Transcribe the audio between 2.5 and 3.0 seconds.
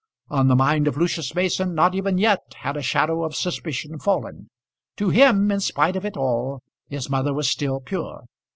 had a